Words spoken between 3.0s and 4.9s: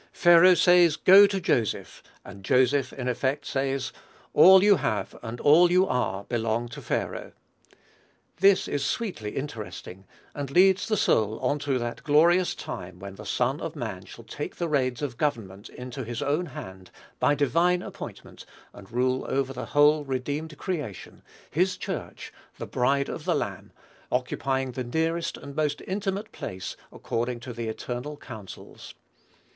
effect, says, "all you